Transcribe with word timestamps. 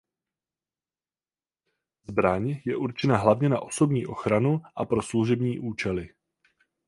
Zbraň 2.09 2.61
je 2.65 2.75
určena 2.77 3.17
hlavně 3.17 3.49
na 3.49 3.61
osobní 3.61 4.05
ochranu 4.07 4.61
a 4.75 4.85
pro 4.85 5.01
služební 5.01 5.59
účely. 5.59 6.09